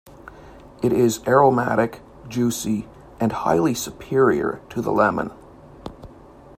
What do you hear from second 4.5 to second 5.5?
to the lemon.